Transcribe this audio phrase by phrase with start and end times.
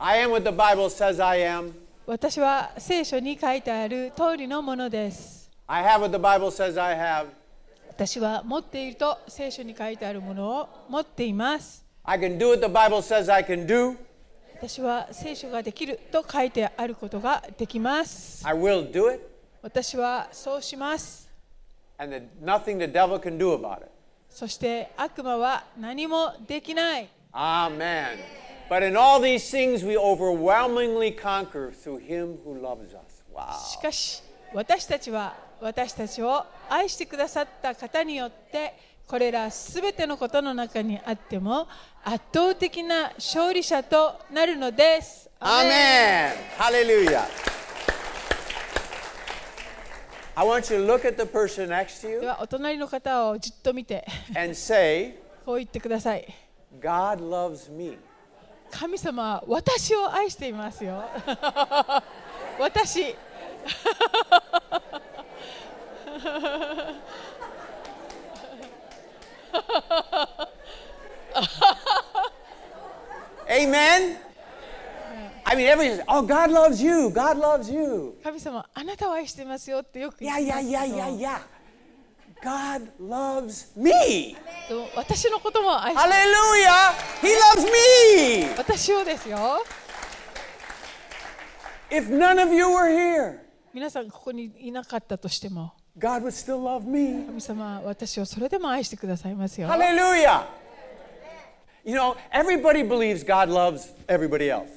[0.00, 1.72] I am what the Bible says I am.
[2.06, 5.50] 私は聖書に書いてある通りのものです。
[5.66, 7.26] I have what the Bible says I have.
[7.88, 11.84] 私は持っていると聖書に書いてあるものを持っています。
[12.04, 13.96] I can do what the Bible says I can do.
[14.54, 18.46] 私は聖書ができると書いてあることができます。
[18.46, 19.20] I will do it.
[19.62, 21.28] 私はそうします。
[21.98, 23.88] And the, nothing the devil can do about it.
[24.30, 27.08] そして悪魔は何もできない。
[27.32, 28.47] Amen.
[28.68, 33.22] But in all these things, we overwhelmingly conquer through him who loves us.
[33.34, 33.52] Wow.
[33.70, 38.74] しかし私たちは私たちを愛してくださった方によって
[39.06, 41.66] これらすべてのことの中にあっても
[42.04, 45.30] 圧倒的な勝利者となるのです。
[45.40, 46.34] アーメン Amen.
[46.58, 47.24] Hallelujah.
[50.34, 55.14] I want you to look at the person next to で you はお隣の方をじっと見て and say,
[55.44, 56.26] こう言ってください。
[56.80, 57.96] God loves me.
[58.70, 61.02] 神様は私を愛していますよ。
[62.58, 63.14] 私。
[73.50, 74.18] Amen.
[75.50, 77.08] I mean, everybody says, oh, God loves you.
[77.10, 78.18] God loves you.
[78.22, 81.57] 神様あなたを愛していますよってよく言 Yeah, いま yeah, す yeah, けど yeah, yeah.
[82.43, 84.35] God loves me.
[84.67, 86.93] でも私のことも愛して Hallelujah.
[87.21, 88.57] He loves me.
[88.57, 89.63] 私をですよ。
[91.89, 93.39] If none of you were here,
[93.73, 97.25] 皆さんここにいなかったとしても God would still love me.
[97.27, 99.69] 神様は私をそれでも愛してくださいますよ。
[99.69, 100.43] Hallelujah.
[101.85, 104.76] You know, everybody believes God loves everybody else.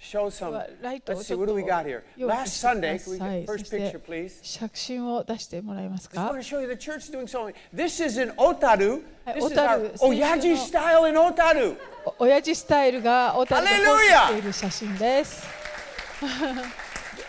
[0.00, 0.52] show some?
[0.82, 2.02] ライトを Let's ち see, ょ what っ do と we got here?
[2.16, 3.44] 用意 Last してく Sunday, だ can we さ get い。
[3.46, 4.38] first そして picture, please?
[4.42, 7.54] 写真を出してもらえます I か want to show you the church doing something.
[7.74, 9.02] This is in Otaru.
[9.26, 11.76] Hey, This is our Otaru, Oyaji Seisho style in Otaru.
[12.06, 15.46] お親父スタイルが小樽で放置している写真です。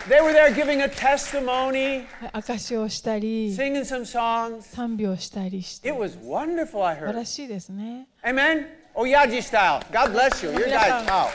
[0.08, 4.62] They were there giving a testimony, 証しをしたり singing some songs.
[4.62, 7.24] 賛美をしたりして It was wonderful, I 素晴ら heard.
[7.24, 8.08] しいですね。
[8.24, 8.66] Amen?
[8.94, 9.80] Oyaji style.
[9.92, 10.50] God bless you.
[10.52, 11.04] Your guys.
[11.06, 11.28] Wow.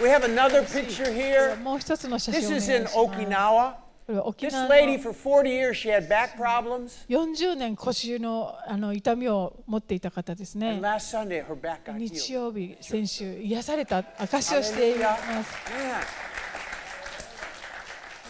[0.00, 1.62] We have another picture では here.
[1.62, 2.96] もう一つの写真 This をお願い is し in ます。
[2.96, 3.74] Okinawa.
[4.06, 7.06] これは沖 This 縄 lady の for 40 years, she had back problems.
[7.08, 10.80] 40年腰のあの痛みを持っていた方です And ね。
[10.80, 12.32] last Sunday, her back got 日 healed.
[12.34, 15.22] 曜日、先週、癒された証しをしています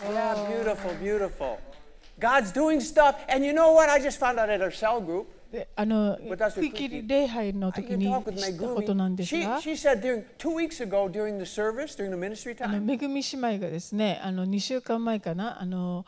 [0.05, 0.13] Yeah.
[0.13, 1.59] Yeah, beautiful, beautiful.
[2.21, 3.17] God's doing stuff.
[3.29, 3.89] And you know what?
[3.89, 5.27] I just found out at our cell group.
[5.52, 12.56] であの私区域礼拝の時にったことなん.です She, が she said during two weeks ago during the service, during the ministry
[12.64, 16.06] あの time, めぐみ姉妹がですねあの2週間前かなあの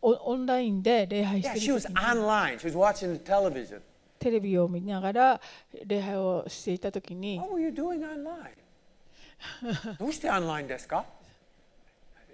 [0.00, 2.58] オオンラインで礼拝し yeah, て she る was 時に online.
[2.58, 3.80] She was watching the television.
[4.18, 5.40] テレビを見ながら
[5.86, 8.52] 礼拝をしていた時に What were you doing online?
[9.98, 11.04] どうして online ですか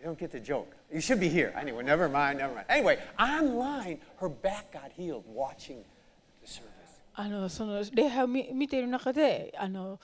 [0.02, 0.66] You don't get the joke.
[0.90, 1.52] You should be here.
[1.58, 2.64] Anyway, never mind, never mind.
[2.70, 5.84] Anyway, online, her back got healed watching.
[7.14, 10.00] あのその礼拝を見見ている中であの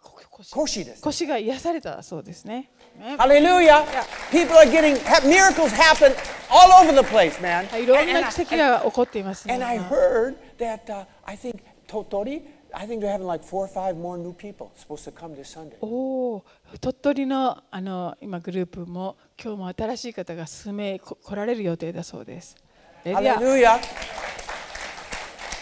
[0.00, 1.02] こ腰腰です。
[1.02, 2.70] 腰が癒されたそうですね。
[2.98, 3.84] ね Hallelujah.
[4.30, 4.94] People are getting,
[5.28, 6.12] miracles happen
[6.50, 7.66] all over the place, man.
[7.68, 9.54] はいいろんな奇跡が起こっていますね。
[9.54, 12.42] and I heard that, uh, I think, Totori,
[12.72, 15.56] I think they're having like four or five more new people supposed to come this
[15.58, 15.76] Sunday.
[15.80, 16.44] おお、
[16.80, 22.56] 鳥取のあの今グループも今日も新しい方が数名こ来られる予定だそうです。
[23.04, 23.78] Hallelujah.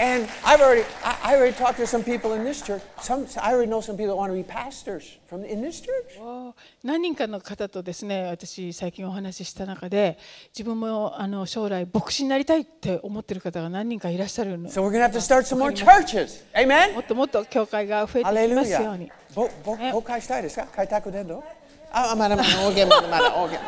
[0.01, 2.83] And I've already, I, I already talked to some people in this church.
[3.01, 6.19] Some, I already know some people that want to be pastors from in this church.
[6.83, 10.19] 何人かの方とですね私最近お話しした中で
[10.53, 16.43] 自分もあの将来牧師になりたいって思ってる方が何人かいらっしゃるの So we're to have to start some more churches.
[16.55, 17.01] も Amen?
[17.01, 21.43] っともっと教会が増えていきますように.ぼぼね公開したいですか開拓伝道
[21.93, 23.59] あ、まだまだ、OK、まだまだ、OK。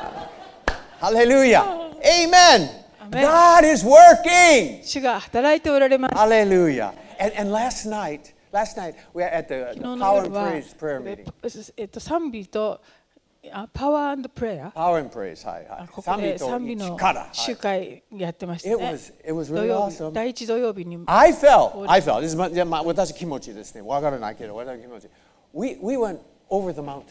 [1.00, 1.62] Hallelujah.
[2.02, 2.68] Amen.
[2.68, 2.85] Amen.
[3.11, 4.83] God is working.
[4.83, 6.93] 主が働いておられます Hallelujah.
[7.19, 10.25] And, and last night, last night, we were at the, 昨 the 日の Power 夜
[10.27, 11.73] and は Praise prayer meeting.
[11.77, 12.81] えっと賛美と
[13.51, 15.47] あパワープレア Power and Praise.
[15.49, 15.87] はいはい。
[15.87, 17.19] ここで賛賛美と美の力。
[17.21, 20.11] はい集会やってました It ね was- it was 土 really 曜日 awesome.
[20.13, 23.81] 第一土曜日に I felt, I felt, this is my, いやまあ私気持ちですね。
[23.81, 25.09] わからないけど、私の気持ち。
[25.53, 27.03] We, we went over the mountain.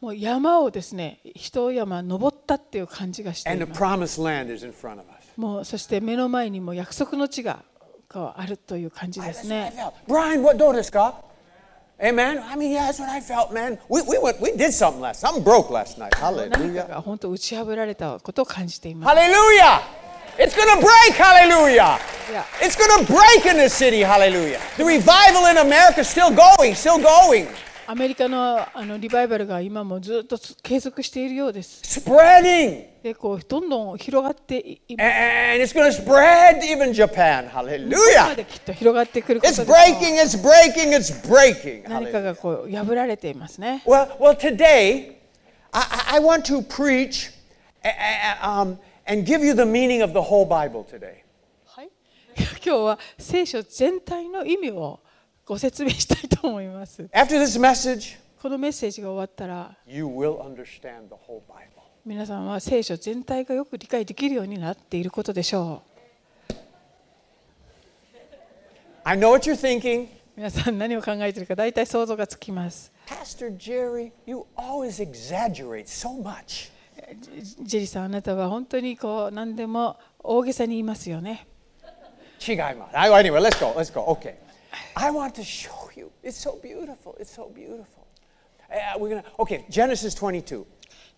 [0.00, 3.80] もう山をですね一山登ったっていう感じがしています.
[5.36, 7.64] もうそして目の前にも約束の地が
[8.08, 9.72] こうあるという感じですね。
[10.06, 11.14] Brian, what do this, God?
[12.00, 12.40] Amen.
[12.44, 13.76] I mean, yeah, that's what I felt, man.
[13.88, 16.14] We, we, went, we did something last Something broke last night.
[16.14, 16.86] Hallelujah.
[16.86, 19.16] が本当打ち破られたことを感じています。
[19.16, 19.80] Hallelujah.
[20.38, 21.14] It's going to break.
[21.16, 21.98] Hallelujah.
[22.30, 22.44] Yeah.
[22.62, 24.04] It's going to break in this city.
[24.04, 24.60] Hallelujah.
[24.76, 27.48] The revival in America is still going, still going.
[27.90, 31.80] アメリカのあのリバイバルが今もずっとつ継続しているようです。
[32.00, 32.84] Spreading.
[33.02, 37.46] でこうどんどん広がっていい And it's going to spread even Japan.
[37.46, 38.34] ま Hallelujah.
[38.36, 41.88] できっと広がってくること It's でしょう breaking, it's breaking, it's breaking.
[41.88, 43.82] 何.かがこう破られていますね。
[43.86, 45.14] Well, well, today
[45.72, 47.32] I, I want to preach
[47.82, 47.88] uh,
[48.42, 51.22] uh, um, and give you the meaning of the whole Bible today.
[51.64, 51.88] はい、
[52.36, 55.00] 今日は聖書全体の意味を
[55.48, 57.04] ご説明したいと思います。
[57.04, 61.80] After this message, このメッセージが終わったら you will understand the whole Bible.
[62.04, 65.82] 皆さんは聖書全体がよく理解できるようになっていることでしょ
[69.04, 70.04] I know what you're thinking.
[70.04, 70.08] う。
[70.36, 72.92] 皆さん何を考えているか大体想像がつきます。
[73.06, 76.70] Pastor Jerry, you always exaggerate so much.
[77.62, 81.46] ジェリさん、あなたは本当にこう何でも大げさに言いますよね。
[82.38, 82.90] Chigaima.
[82.92, 83.72] Anyway, let's go.
[83.74, 84.02] Let's go.
[84.12, 84.47] Okay.
[84.94, 86.10] I want to show you.
[86.22, 87.16] It's so beautiful.
[87.20, 88.06] It's so beautiful.
[88.70, 89.24] Uh, we're gonna.
[89.38, 89.64] Okay.
[89.70, 90.64] Genesis 22.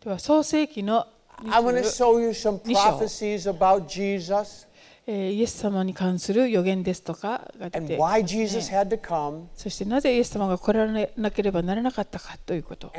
[0.05, 1.07] では創世記の
[1.51, 4.67] I want to 20 show you some prophecies about Jesus
[5.07, 12.93] えーイエス様に関する予言ですとかが出て come そしてなぜイエス様が来られなければならなかったかということ.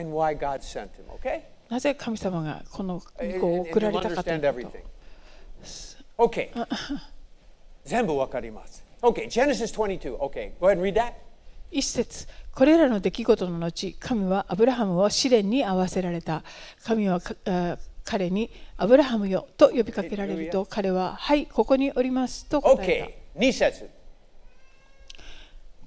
[1.70, 4.78] なぜ神様がこの御子を送られたかということ.
[7.86, 8.84] 全部わかります.
[9.04, 10.16] Okay, Genesis 22.
[10.18, 11.14] Okay, go ahead and read that.
[11.72, 16.44] 一節これらの出来事の後神はアブラハムを試練に合わせられた
[16.84, 17.22] 神は
[18.04, 23.90] 彼にアブラハムよと呼びかけられると彼ははいここにおりますと答えた Okay, 2節。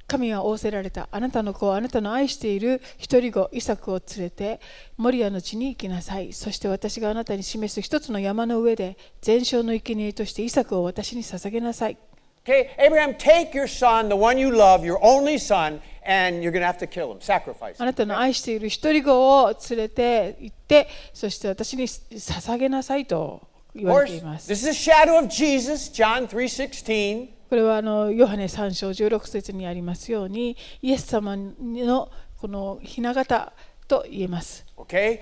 [0.07, 4.61] 神は仰せられたあなたの子あなたの愛している一人子イサクを連れて
[4.97, 11.99] モリアの地に行きなさいそして私があなたに示す一つの山の上で全焼の生贄としてイサクを私に捧げなさい
[12.47, 16.61] Okay, Abraham, take your son, the one you love, your only son, and you're going
[16.61, 17.87] to have to kill him, sacrifice あ him.
[17.87, 19.11] なたの愛している一人子
[19.43, 23.41] を連れて行ってそして私に捧げなさいと
[23.75, 27.29] 言われています this is a shadow of Jesus, John 3:16.
[27.49, 33.53] これはあのヨハネ3章16節にありますようにイエス様のこの雛形
[33.89, 35.21] と言えます Okay?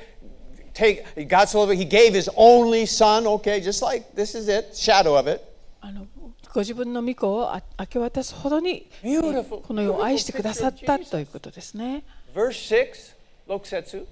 [0.74, 5.16] Take God so he gave his only son, okay, just like this is it, shadow
[5.16, 5.51] of it.
[6.52, 8.86] ご自分の御子をあ明け渡すほどに.
[9.62, 12.04] この世を愛してくださったということですね。
[12.34, 13.16] Verse 6,
[13.48, 14.06] Loksetsu.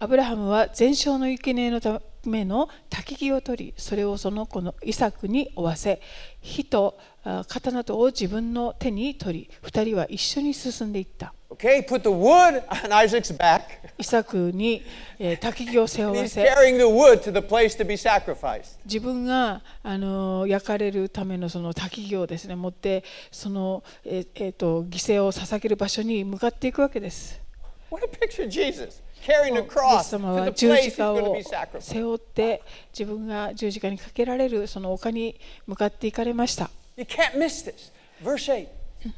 [0.00, 6.02] アブラハムは全焼の生贄のための焚き木を取り、それをその子のイサクに負わせ、
[6.42, 11.32] 火とあ刀とを自分の手に取り、二人は一緒に進んでいった。
[11.50, 13.62] Okay, put the wood on Isaac's back.
[13.96, 14.82] イサクに、
[15.20, 18.76] えー、焚き木を背負わせ carrying the wood to the place to be sacrificed.
[18.84, 27.40] 自分が、あのー、焼かれるための,その焚き木をです、ね、持ってその、えーえー、と犠牲を捧げる場所に向かっていくわけです。
[27.88, 29.00] What a picture, Jesus.
[29.24, 31.36] Carrying the cross イエス様は十字架を
[31.78, 32.62] 背負って
[32.92, 35.38] 自分が十字架にかけられるその丘に
[35.68, 36.68] 向かっていかれました。
[36.96, 37.92] You can't miss this.
[38.22, 38.68] Verse 8.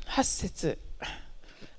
[0.08, 0.78] 8節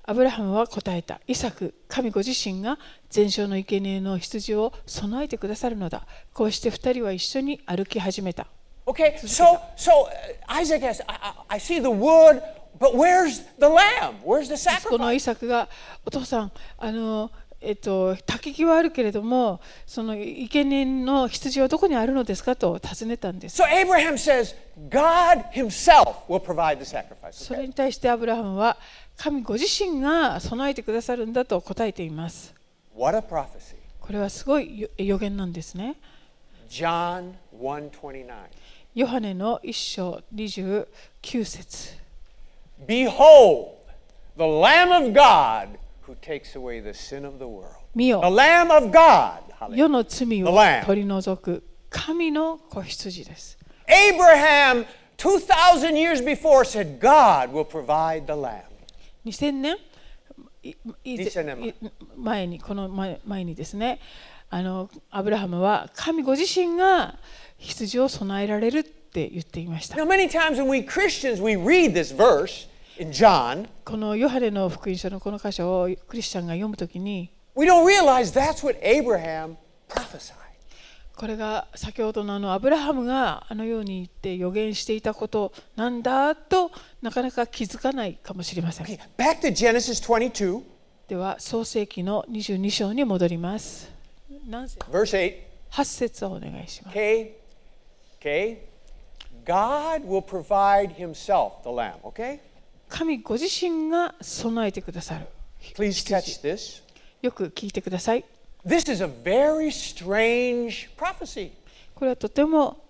[0.04, 1.20] アブラハムは答えた。
[1.26, 2.78] イサク、神ご自身が
[3.10, 6.06] 全焼の生贄の羊を備えてくださるのだ。
[6.32, 8.46] こうして二人は一緒に歩き始めた。
[8.86, 12.40] Okay, so so uh, Isaac has I, I see the wood,
[12.78, 14.14] but where's the lamb?
[14.24, 15.14] Where's the この sacrifice?
[15.16, 15.68] イサクが
[16.06, 24.54] お父さんあのえっと焚き木はあるけれどもその生贄の羊はどこにあるのですかと尋ねたんです So Abraham says,
[24.88, 27.32] God himself will provide the sacrifice.
[27.32, 27.54] そ?
[27.54, 28.76] れに対してアブラハムは
[29.16, 32.54] 神ご自身が備えてくださるんだと答えています
[32.96, 33.74] What a prophecy.
[34.00, 35.96] これはすごい予予言なんですね
[36.70, 38.26] John 1:29.
[38.94, 40.86] ヨハネの一章29
[41.44, 41.98] 節
[42.86, 43.74] Behold,
[44.36, 47.75] the Lamb of God who takes away the sin of the world.
[47.95, 49.41] 見 The よ Lamb of God.
[49.59, 49.75] Hallelujah.
[49.75, 50.85] 世の罪 The を Lamb.
[50.85, 53.57] 取り除く神の子羊です
[53.87, 54.85] Abraham
[55.17, 58.63] 2000 years before said God will provide the lamb.
[59.25, 59.77] 2000年
[60.63, 60.75] いい
[61.15, 61.73] 2000年前い
[62.17, 63.99] 前にこの前前にですね
[64.49, 67.15] あのアブラハムは神ご自身が
[67.57, 72.67] 羊を備えられるって言っていました Now, many times when we Christians we read this verse
[72.98, 79.56] in John, このヨハネの福音書のこの箇所をクリスチャンが読むときに we don't realize that's what Abraham
[79.88, 80.34] prophesied.
[81.16, 86.70] これが先ほどのあのアブラハムがあのように言って予言していたことなんだと
[87.02, 88.86] なかなか気づかないかもしれません。
[88.86, 90.62] Okay, back to Genesis 22,
[91.08, 93.90] では創世記の22章に戻ります。
[94.48, 95.34] 何節 verse 8.
[95.70, 96.98] 8節をお願いします。
[96.98, 97.32] Okay?
[98.20, 98.58] Okay?
[99.44, 102.40] God will provide himself the lamb, okay?
[102.88, 105.26] 神ご自身が備えてくださる。
[105.76, 106.82] Please catch this.
[107.22, 108.24] よく聞いてください。
[108.66, 111.50] This is a very strange prophecy.
[111.94, 112.84] これはとても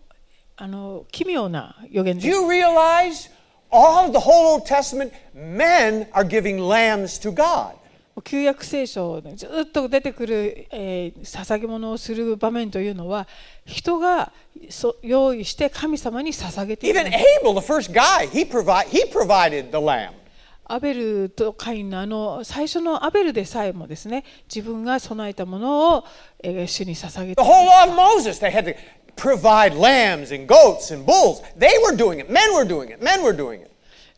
[0.56, 2.28] あの奇妙な予言 Do です。
[2.28, 3.30] you realize
[3.70, 7.74] all the whole Old Testament, men are giving lambs to God?
[8.22, 13.26] 旧約聖書でずっと出てくる、えー捧げ物をする場面というのは
[13.64, 14.32] 人が
[14.70, 17.06] そ用意して神様に捧げている Even
[17.44, 20.12] Abel, the first guy, he, provi- he provided the lamb.
[20.70, 26.04] アベルとカインのあの最初のアベルでさえもですね自分が備えたものを、
[26.42, 28.76] えー主に捧げて The whole law of Moses, they had to
[29.16, 31.42] provide lambs and goats and bulls.
[31.58, 32.30] They were doing it.
[32.30, 33.02] Men were doing it.
[33.02, 33.70] Men were doing it.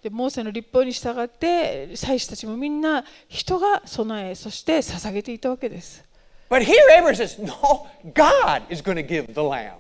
[0.02, 6.04] でモーセの立法に従って祭司たちもみんな人が備えそして捧げていたわけです
[6.48, 9.74] But here Abraham says, no, God is going to give the lamb.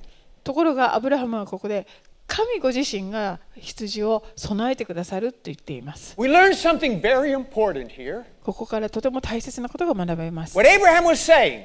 [0.44, 1.86] ところがアブラハムはここで
[2.26, 8.22] 神ご自身が羊を備えてくださると言っています We learn something very important here.
[8.44, 11.64] ここからとても大切なことが学べます What Abraham was saying,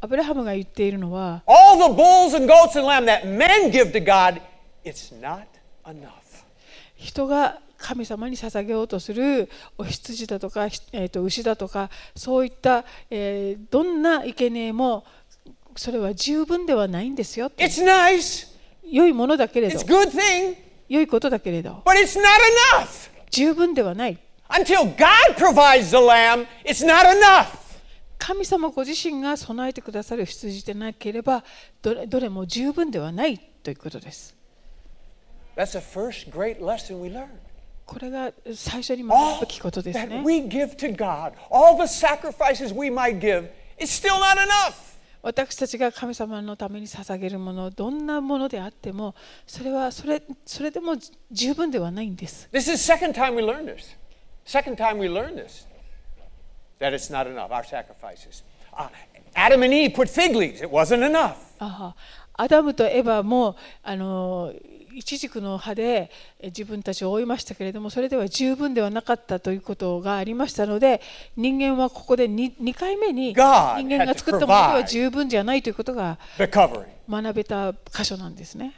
[0.00, 4.40] アブラハムが言っているのは all the bulls and goats and lamb that men give to God,
[4.84, 5.46] it's not
[5.84, 6.10] enough.
[6.94, 15.04] 人が神様に捧げようとするお羊だとか、えー、と牛だとかそういった、えーどんな生贄も
[15.76, 18.48] それは十分ではないんですよ It's nice.
[18.82, 20.56] 良いものだけれど It's good thing,
[20.88, 22.24] 良いことだけれど but it's not
[22.80, 23.10] enough.
[23.30, 27.48] 十分ではない Until God provides the lamb, it's not enough.
[28.18, 31.44] 神様ご自身が備えてくださる羊でなければ
[31.82, 34.34] どれどれも十分ではないということです
[35.56, 37.43] That's the first great lesson we learned.
[37.86, 43.48] これが最初に学ぶべきことです that ね we give to God, all the sacrifices we might give,
[43.78, 44.94] it's still not enough.
[45.22, 49.14] 私たちが神様のために捧げるものどんなものであっても
[49.46, 50.96] それはそれそれでも
[51.30, 53.96] 十分ではないんです This is second time we learned this.
[54.44, 55.66] Second time we learned this.
[56.78, 58.42] That it's not enough, our sacrifices.
[58.76, 58.88] Uh,
[59.34, 61.36] Adam and Eve put fig leaves, it wasn't enough.
[61.58, 61.96] ああ
[62.36, 64.52] アダムとエバもあの
[64.94, 66.10] イチジクの葉で
[66.40, 71.00] え自分たちを追いましたけれどもそれでは十分ではなかったということがありましたので
[71.36, 76.18] 人間はここで 2, 2回目に人間が作ったものでは十分じゃないということが.
[77.10, 78.72] 学べた箇所なんですね。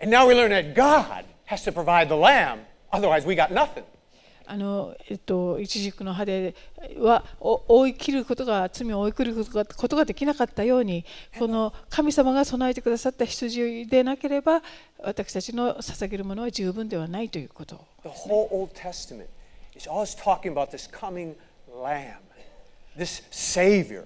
[0.00, 2.58] And now we learn that God has to provide the lamb,
[2.92, 3.84] otherwise we got nothing.
[4.52, 6.54] あのえっと、イチジクの葉で
[6.98, 11.06] はお追い切ることが罪を追い切ることができなかったように
[11.38, 14.60] この神様が備えてくださった羊でなければ
[15.02, 19.28] 私たちの捧げるものは十分ではないということ The whole Old Testament
[19.74, 21.34] is always talking about this coming
[21.74, 22.18] lamb,
[22.94, 24.04] this Savior.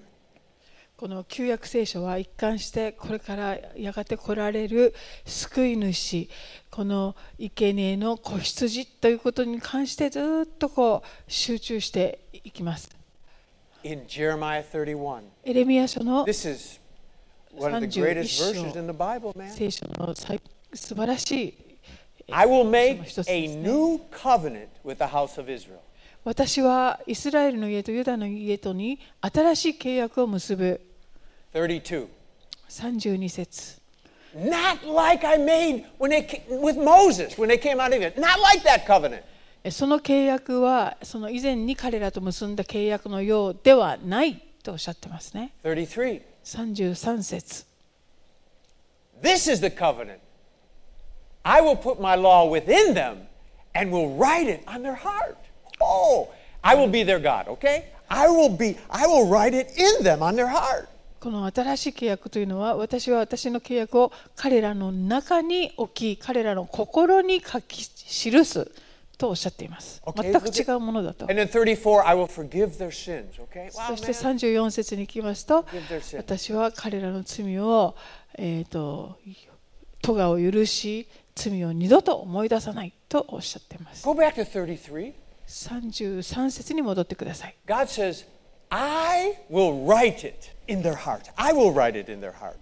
[0.97, 4.95] この旧約聖書は一貫してこれからやがて来られる
[5.27, 6.27] 救い主
[6.71, 12.89] この生贄の子羊ということに関してずっとこう集中していきます。
[13.83, 16.79] In Jeremiah 31, エレミヤ書の this is
[17.55, 19.51] one of the 31 greatest 章 verses in the Bible, man.
[19.51, 20.41] 聖書の最
[20.73, 21.53] 素晴らしい
[22.31, 25.77] I will make a new covenant with the house of Israel.
[26.23, 30.81] 私はイスラエルの家とユダの家とに新しい契約を結ぶ
[31.56, 32.08] 32.
[32.68, 33.80] 32節
[34.34, 38.16] Not like I made when they, ca- with Moses when they came out of Egypt.
[38.18, 39.22] Not like that covenant.
[39.64, 46.22] えその契約はその以前に彼らと結んだ契約のようではないとおっしゃってますね33.
[46.44, 47.64] 33節
[49.22, 50.18] This is the covenant.
[51.44, 53.28] I will put my law within them
[53.74, 55.36] and will write it on their heart.
[55.80, 56.30] Oh,
[56.62, 57.92] I will be their God, okay?
[58.10, 60.88] I will be, I will write it in them on their heart.
[61.27, 68.71] この新しい契約というのは私は私の契約を彼らの中に置き彼らの心に書き記す
[69.17, 73.69] とおっしゃっています全く違うものだと And then 34, I will forgive their sins, okay?
[73.71, 74.37] そして man.
[74.37, 75.65] 34節に行きますと.
[76.15, 77.93] 私は彼らの罪を、
[78.35, 79.17] えー、と
[80.01, 85.11] 咎を許し罪を二度と思い出さないとおっしゃっています Go back to 33.
[85.45, 88.25] 33節に戻ってください God says,
[88.69, 91.31] I will write it in their heart.
[91.35, 92.55] I will write it in their heart.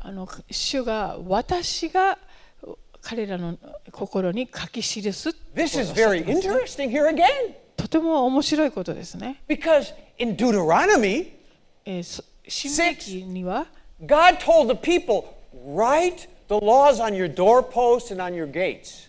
[0.00, 2.18] あの主が私が
[3.00, 3.58] 彼らの
[3.90, 9.42] 心に書き記す This is very interesting here again とても面白いことですね。
[9.48, 11.32] because in Deuteronomy,
[11.84, 13.66] えーそ新明記には
[14.04, 15.24] God told the people,
[15.66, 19.08] write the laws on your doorposts and on your gates.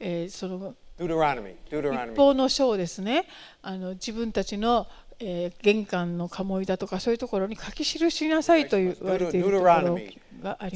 [0.00, 2.14] えーその Deuteronomy, 立 Deuteronomy.
[2.14, 3.26] 法の書をですね
[3.62, 4.86] あの自分たちの、
[5.26, 9.98] えー、玄関の鴨居だとかそういうところに書き記しなさいというところがありま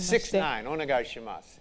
[0.03, 0.17] して。
[0.41, 1.61] 6お願いします。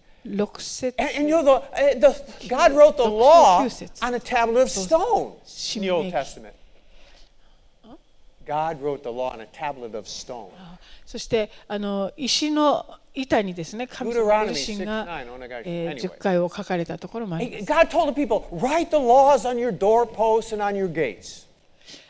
[11.05, 17.65] そしてあの石の板にですね、神の自身が10回を書かれたところもあります。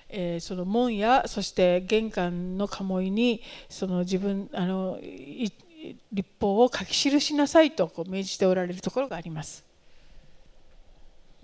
[0.10, 5.52] えーその門やそして玄関の鴨居にその自分あのい
[6.12, 9.64] 立法を書き記しなさいとこう命じておられるところがあります。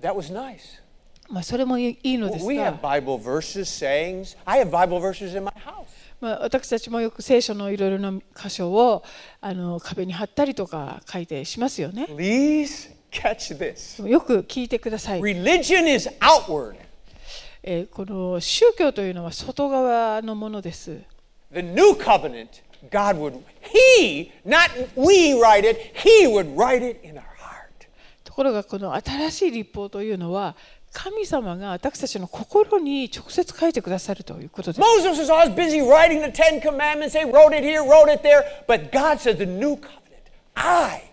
[0.01, 0.82] That was nice.
[1.29, 4.38] まあ、それもいいのです We が have、Bible verses, sayings.
[4.46, 5.86] I have Bible verses in my house.
[6.20, 9.03] まあ、私たちもよく聖書のいろいろな箇所を
[9.39, 12.05] あの壁に貼ったりとか書いてしますよね。
[12.10, 14.05] Please catch this.
[14.08, 15.22] よく聞いてください。
[15.22, 16.75] Religion is outward.
[17.63, 21.00] えーこの宗教というのは外側のものです。
[21.53, 22.48] The new covenant,
[22.91, 23.39] God would,
[23.98, 27.88] He, not we write it, He would write it in our heart.
[28.24, 30.55] ところがこの新しい立法というのは
[30.91, 34.82] 神様が私たちの心に直接書いてくださるということです。
[34.82, 37.13] Moses was always busy writing the Ten Commandments.
[37.13, 38.43] They wrote it here, wrote it there.
[38.67, 40.03] But God said, the new covenant,
[40.55, 41.12] I,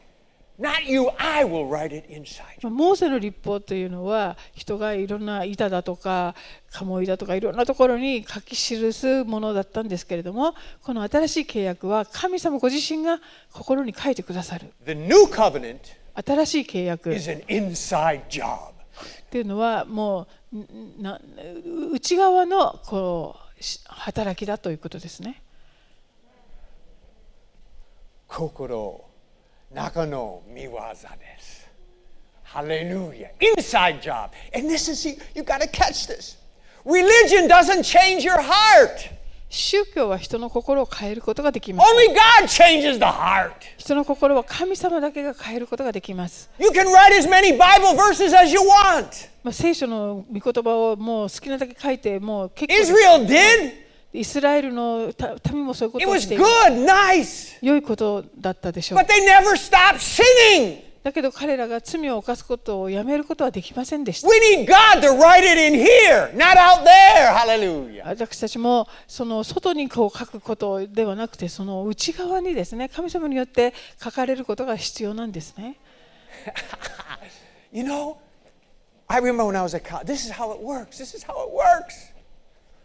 [0.61, 2.59] not you, I will write it inside.
[2.62, 6.35] まあモーセの立法というのは人がいろんな板だとか
[6.71, 13.21] 鴨居だとかいろんなところに書き記すものだったんですけれどもこの新しい契約は神様ご自身が
[13.52, 15.79] 心に書いてくださる The new covenant
[16.14, 18.71] 新しい契約 is an inside job.
[18.71, 21.21] っていうのはもうんな
[21.93, 25.43] 内側のこうし働きだということですね。
[29.71, 31.67] Kokoro nakano miwaza desu.
[32.43, 33.31] Hallelujah.
[33.41, 34.33] Inside job.
[34.53, 36.37] And this is, you got to catch this.
[36.85, 39.11] Religion doesn't change your heart.
[39.52, 41.93] 宗教は人の心を変えることができます。
[41.93, 43.52] Only God changes the heart.
[43.76, 46.49] 人の心は神様だけが変えることができます。
[46.59, 49.28] You can write as many Bible verses as you want.
[49.43, 53.90] まあ、聖書の御言葉をもう好きなだけ書いてもう結構です Israel did.
[54.12, 55.12] イスラエルの
[55.52, 56.34] 民もそういうことをした。
[56.34, 57.58] Good, nice.
[57.62, 58.99] 良いことだったでしょう。
[61.02, 64.28] だけど彼らが罪を犯すことをやめることはできませんでした。
[68.04, 75.76] 私たちもその外にこう書くことではなくて、その内側にですね、神様によって書かれることが必要なんですね。
[77.73, 78.16] you know,
[79.08, 82.12] this is how it works, this is how it works.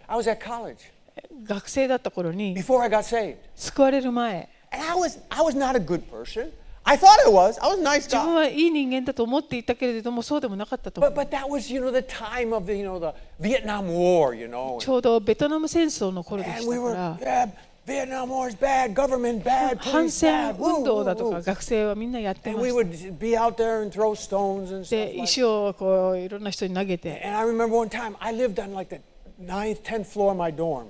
[0.07, 0.94] I was at college.
[1.43, 3.38] 学生だった頃に before I got saved.
[3.56, 6.52] 救われる前 And I was, I was not a good person.
[6.88, 7.58] I thought I was.
[7.62, 8.36] I was a nice 自分 guy.
[8.36, 11.15] はいい人間だと思っていたけれどもそうでもなかったと思 But, う。
[11.15, 14.78] but that was, you know, the time of the, you know, the Vietnam War, you know.
[14.80, 17.50] ちょうどベトナム戦争の頃で And し we た were, から yeah,
[17.88, 20.58] Vietnam War is bad, government bad, 反 police 戦 bad.
[20.58, 21.43] 運 Woo, 動 woo, だとか woo.
[21.43, 23.08] 学生はみんなやって And ま we した。
[23.08, 28.15] would be out there and throw stones and で stuff like 石をこういろんな人に投げて、And I remember one time
[28.19, 29.02] I lived on like the
[29.43, 30.86] ninth, tenth floor of my dorm.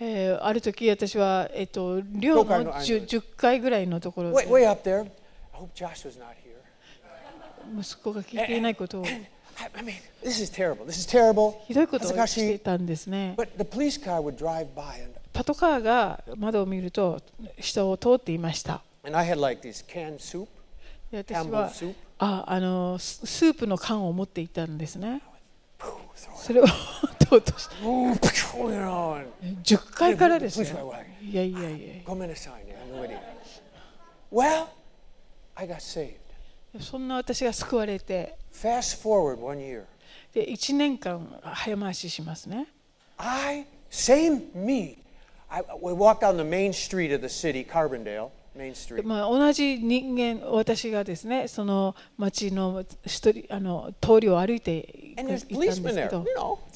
[0.00, 4.46] えー、ある時私は、えー、と寮の 10, 10階ぐらいのところで
[7.78, 9.04] 息子が聞いていないことを。
[11.66, 13.36] ひどいことをしていたんですね。
[15.32, 17.20] パトカーが窓を見ると
[17.58, 18.82] 人を通っていました。
[21.12, 21.70] 私は
[22.18, 25.22] ああのスープの缶を持っていたんですね。
[26.36, 26.64] それを
[27.40, 30.76] とうとして Ooh, phew, you know, and 10階からです like,
[31.22, 32.02] いやいやいや。
[32.04, 33.18] "Go minute sign there, I'm ready."
[34.30, 34.66] Well,
[35.54, 36.16] I got saved.
[36.80, 39.84] そんな私が救われて、Fast forward one year.
[40.32, 42.66] で1年間早回ししますね。
[43.18, 44.98] I, same me.
[45.48, 48.30] I, we walked down the main street of the city, Carbondale.
[49.02, 55.54] まあ、同じ人間、私がですね、その町の一人あの通りを歩いていたんですけ.
[56.10, 56.24] ど。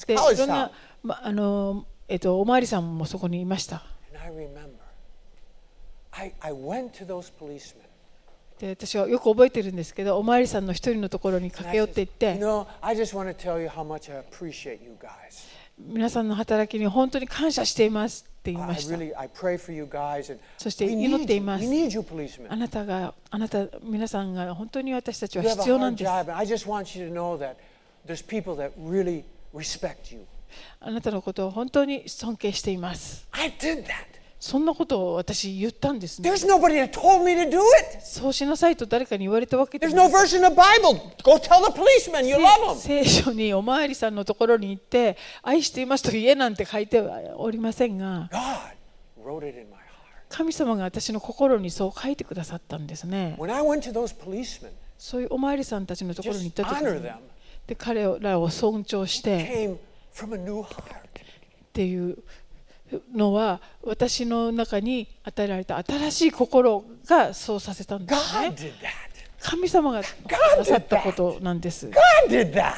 [0.07, 0.71] でいろんな
[1.03, 3.83] まあのえっと、おまわりさんもそこにいました。
[8.59, 12.33] で私はよく覚えてるんですけど、おまわりさんの一人のところに駆け寄っていって
[15.79, 18.97] 皆さんの働きに本当に感謝していますって言いました。
[20.57, 21.65] そして祈っています。
[22.49, 26.09] あなたが、あなた、皆さんが本当に私たちは必要なんです。
[30.79, 33.27] あなたのことを本当に尊敬しています。
[34.39, 36.29] そんなことを私言ったんですね。
[38.03, 39.95] そうしなさいと誰かに言われたわけです。
[42.75, 47.01] 聖書におまりさんのところに行って、愛していますと言えなんて書いて
[47.35, 48.29] おりませんが、
[50.29, 53.35] 神様が私の心にそう書いてくださったんですね。
[54.99, 57.01] そういうおまりさんたちのところに行った時に、
[57.65, 59.37] で彼らを尊重して、
[59.73, 59.77] っ
[61.73, 62.19] ていう。
[63.13, 68.53] のは私の中に与えられた新しい心がそうさせたんですね.
[69.39, 70.01] 神様が
[70.57, 71.89] なさったことなんです.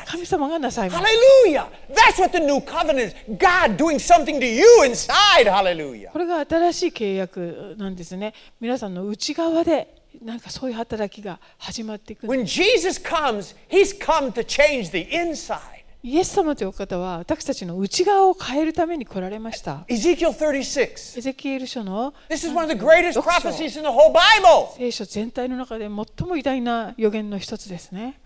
[0.05, 1.09] 神様がなさいました
[1.49, 1.67] Hallelujah.
[1.89, 3.15] That's what the new covenant is.
[3.37, 5.45] God doing something to you inside.
[5.45, 6.11] Hallelujah.
[6.11, 15.59] これが新しい契約なんですね皆さんの内側でなんかそういう働きが始まっていく When Jesus comes, he's come to change the inside.
[16.01, 21.17] イエス様というお方は私たちの内側を変えるために来られました Ezekiel 36.
[21.17, 24.73] エゼキエル書の This is one of the greatest 読書 prophecies in the whole Bible.
[24.77, 28.17] 聖書全体の中で最も偉大な予言の一つですね。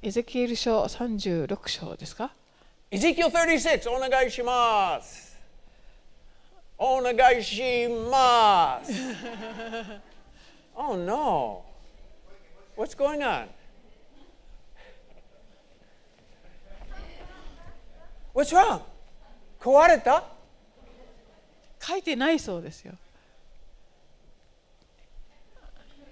[0.00, 2.30] エゼキエル書36章ですか
[2.90, 3.90] ？Ezekiel 36.
[3.90, 5.36] お願いします。
[6.78, 8.92] お願いします。
[10.74, 11.62] oh no.
[12.74, 13.48] What's going on?
[18.36, 18.82] What's wrong?
[19.58, 20.22] 壊れた
[21.80, 22.92] 書いてないそうですよ。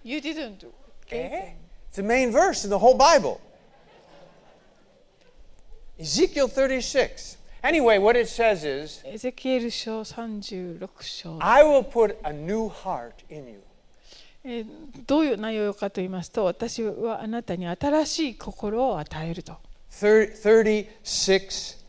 [0.03, 0.67] You didn't.
[1.11, 1.53] Eh?
[1.91, 3.39] It's the main verse in the whole Bible.
[5.99, 7.37] Ezekiel 36.
[7.63, 13.61] Anyway, what it says is, エゼキエル書36章、I will put a new heart in you.
[14.45, 14.67] えー
[15.07, 19.57] どういう内容かと言いますと、私はあなたに新しい心を与えると。
[19.91, 21.84] Thir- 36,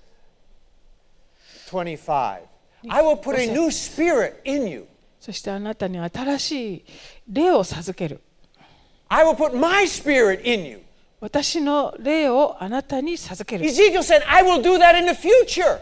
[1.72, 2.40] 25.
[2.90, 4.88] I will put a new spirit in you.
[5.20, 6.86] そしてあなたに新しい
[7.32, 8.22] 霊を授ける。
[9.08, 10.82] I will put my spirit in you.
[11.20, 13.66] 私の霊をあなたに授ける。
[13.66, 15.80] Ezekiel said, I will do that in the future.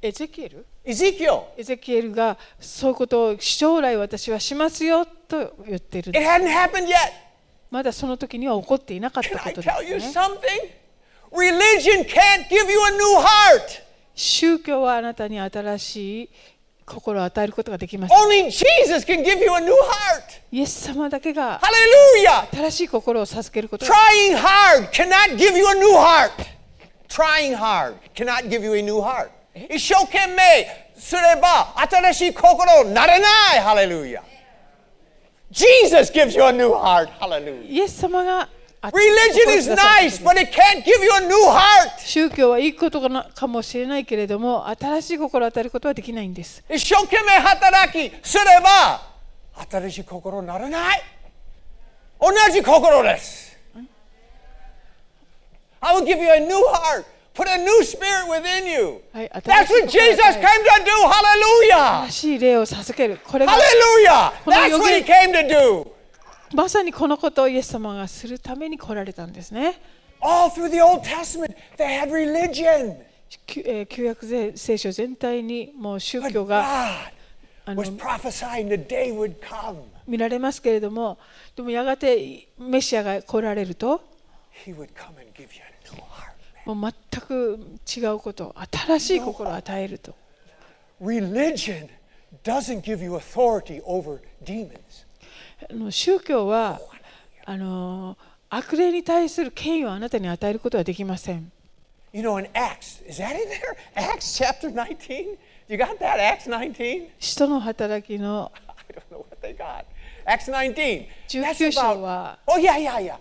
[0.00, 6.94] エゼキエル.エゼキエルがそういうことを将来私はしますよと言っているん It hadn't happened yet.
[7.70, 10.06] まだその時には起こっていなかっ Can た I ことで tell す you ね。
[10.06, 10.38] something?
[11.32, 13.82] Religion can't give you a new heart.
[14.14, 16.30] 宗教はあなたに新しい
[16.86, 18.18] 心を与えることができません。
[18.18, 20.42] Only Jesus can give you a new heart.
[20.52, 22.56] イエス様だけが Hallelujah.
[22.56, 26.30] 新しい心を授けることが Trying hard cannot give you a new heart.
[27.08, 29.30] Trying hard cannot give you a new heart.
[29.54, 33.60] 一生懸命すれば新しい心になれない。
[33.60, 34.20] Hallelujah.
[35.50, 37.08] Jesus gives you a new heart.
[37.18, 37.66] Hallelujah.
[37.68, 38.48] イエス様が
[38.92, 41.98] Religion is nice, but it can't give you a new heart.
[42.04, 46.62] 宗教はいいことかなかもしれないけれども新しい心を与えることはできないんです。
[46.68, 49.00] 一生懸命働きすれば
[49.70, 51.02] 新しい心にならない。
[52.20, 53.56] 同じ心です。
[55.80, 57.04] I will give you a new heart.
[57.34, 59.02] Put a new spirit within you.
[59.12, 60.90] はい、That's 新 what Jesus came to do.
[61.72, 62.02] Hallelujah.
[62.04, 63.18] 新しい霊を授ける。
[63.24, 64.32] これが Hallelujah.
[64.44, 65.93] That's 予 what he 言 came to do.
[66.54, 69.80] まさにこのことをイエス様がするために来られたんですね。
[70.20, 72.96] All through the Old Testament, they had religion.
[73.88, 77.10] 旧約聖聖書全体にもう宗教が.
[80.06, 81.18] 見られますけれども
[81.56, 84.02] でもやがてメシアが来られると.
[86.66, 87.58] もう全く
[87.96, 88.54] 違うこと
[88.86, 90.14] 新しい心を与えると
[91.02, 91.88] Religion
[92.44, 95.03] doesn't give you authority over demons.
[95.70, 96.80] あの宗教は
[97.44, 98.16] あの
[98.50, 101.50] 悪霊に対する権威をあなたに与えることはできません
[102.12, 103.76] You know, in Acts, is that in there?
[103.96, 105.36] Acts chapter 19?
[105.66, 106.20] You got that?
[106.20, 107.08] Acts 19?
[107.18, 109.84] 使徒の働きの I don't know what they got.
[110.24, 111.06] Acts 19.
[111.42, 113.16] That's 19章 about, は oh, yeah, yeah, yeah.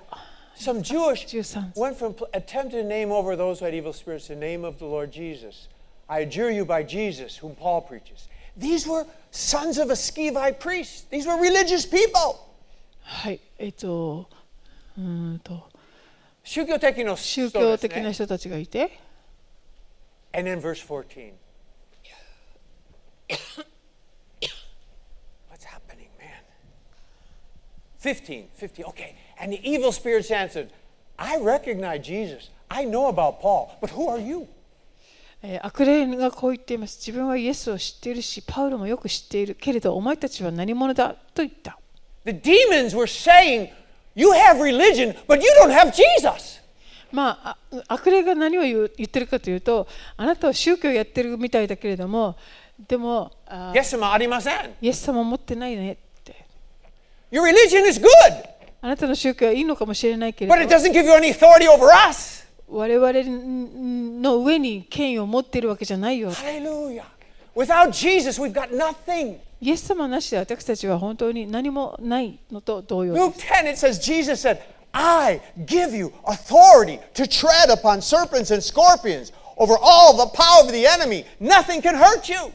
[0.55, 4.35] Some Jewish 13 went from attempted to name over those who had evil spirits the
[4.35, 5.67] name of the Lord Jesus.
[6.07, 8.27] I adjure you by Jesus, whom Paul preaches.
[8.56, 11.10] These were sons of a Scevite priest.
[11.10, 12.36] These were religious people.
[13.02, 14.28] はいえっと
[14.96, 15.68] うーんと
[16.44, 17.60] 宗教的な宗人ですね。
[17.60, 18.98] 教的な人たちがいて
[20.32, 21.32] And then verse 14.
[25.50, 26.42] What's happening, man?
[27.98, 28.84] 15, 15.
[28.86, 29.16] Okay.
[29.40, 30.70] And the evil spirits answered,
[31.18, 32.50] I recognize Jesus.
[32.70, 34.46] I know about Paul, but who are you?
[35.43, 41.77] えー悪霊がこう言っています自分はイエスを知っているしパウロもよく知っているけれどお前たちは何者だと言った
[42.25, 43.69] The demons were saying,
[44.15, 46.61] You have religion, but you don't have Jesus.
[47.11, 52.37] まあ、あ悪霊が何を言ってるかというと、あなたは宗教やってるみたいだけれども、
[52.87, 54.73] でも、あイエス様ありません。
[54.81, 56.45] イエス様持ってないねって。
[57.31, 58.07] Your religion is good,
[58.81, 62.42] あなたの宗教はいいのかもしれないけ but れ it ど、doesn't give you any authority over us.
[62.67, 63.13] 我々
[64.21, 66.31] の上に権威を持っているわけじゃないよ。
[67.55, 69.37] Without Jesus, we've got nothing.
[69.61, 73.25] イエス様なしで私たちは本当に何もないのと同様です。
[73.25, 74.59] Luke 10, it says, Jesus said,
[74.91, 80.71] I give you authority to tread upon serpents and scorpions over all the power of
[80.71, 81.25] the enemy.
[81.39, 82.51] Nothing can hurt you.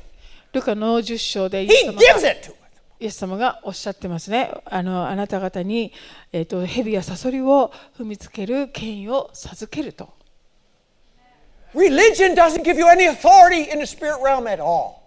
[0.52, 2.57] ルカの10章でイエス He 様 gives が it to.
[3.00, 4.50] イエス様がおっしゃってますね。
[4.64, 5.92] あのあなた方に、
[6.32, 10.08] えー、と蛇やサソリを踏みつける権威を授けると。
[11.74, 14.98] Religion doesn't give you any authority in the spirit realm at all.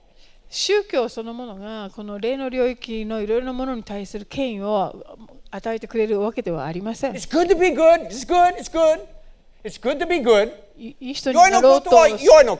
[0.49, 5.17] 宗教そのものがこの霊の領域のいろいろなものに対する権威を
[5.49, 7.13] 与えてくれるわけではありません。
[7.13, 8.07] It's good to be good.
[8.07, 8.55] It's good.
[8.57, 9.01] It's good.
[9.63, 10.51] It's good to be good.
[10.77, 11.91] いいい人になろうと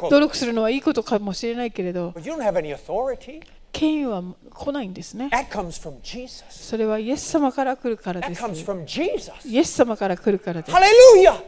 [0.10, 3.42] 努力するのはいいことかもしれないけれど、But you don't have any authority.
[3.82, 5.32] 権威は来ないんですね。
[6.52, 8.44] それはイエス様から来るからです。
[9.46, 10.78] イエス様から来るからです。
[10.78, 11.44] Hallelujah.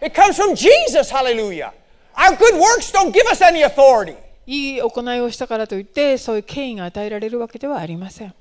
[0.00, 1.12] It comes from Jesus.
[1.12, 1.72] Hallelujah.
[2.14, 4.14] Our good works don't give us any authority.
[4.46, 8.34] いい行いをしたからといって、そういう権威が与えられるわけではありません。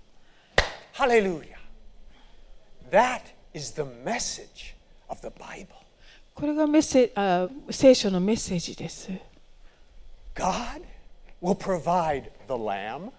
[0.93, 1.57] Hallelujah.
[2.91, 3.21] That
[3.55, 4.75] is the message
[5.07, 5.69] of the Bible.
[6.35, 9.09] これがメッセあ聖書のメッセージです。
[10.35, 10.83] God
[11.41, 13.11] will provide the lamb.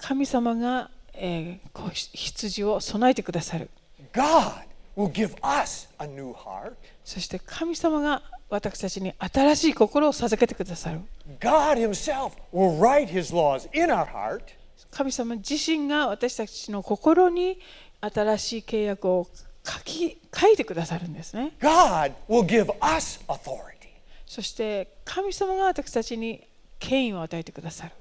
[0.00, 3.68] 神様が、えー羊を備えてくださる。
[4.12, 4.52] God
[4.96, 6.72] will give us a new heart.
[7.04, 11.00] そして神様が私たちに新しい心を授けてくださる。
[11.38, 14.42] God Himself will write His laws in our heart.
[14.90, 17.60] 神様自身が私たちの心に
[18.00, 19.28] 新しい契約を
[19.64, 21.52] 書き書いてくださるんですね。
[21.60, 23.90] God will give us authority.
[24.26, 26.46] そして神様が私たちに
[26.78, 27.92] 権威を与えてくださる。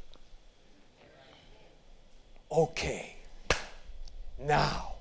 [2.50, 3.16] Okay.
[4.40, 4.96] Now,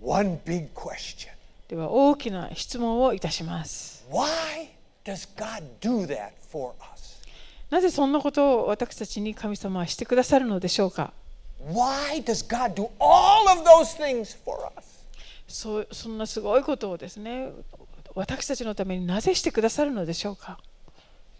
[0.00, 1.30] one big question.
[1.68, 4.04] では大きな質問をいたします。
[4.10, 4.26] Why
[5.04, 7.20] does God do that for us?
[7.70, 11.12] なぜそんなことを私たちに神様はしてくださるのでしょうか
[11.66, 15.04] Why does God do all of those things for us?
[15.46, 17.50] そうそんなすごいことをですね
[18.14, 20.58] 私たちのためになぜしてくださるのでしょうか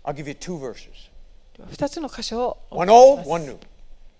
[0.04, 0.90] I'll give you two verses
[1.56, 3.56] では2つの箇所をお one old, one new.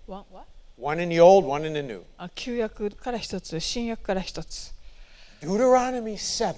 [0.07, 0.54] One what？
[0.77, 2.03] One in the old, one in the new.
[2.17, 4.73] あ旧約から1つ新約から1つ、
[5.41, 6.55] Deuteronomy 7.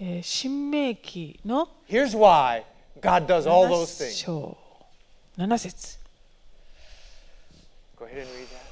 [0.00, 2.62] えー新明記の Here's why
[3.00, 4.12] God does all 7 those things.
[4.14, 4.56] 章
[5.36, 5.98] 7節
[7.96, 8.68] Go ahead and read that.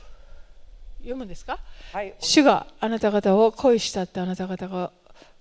[0.98, 1.58] 読むんですか
[1.92, 4.90] はい主があなた方を恋したってあなた方が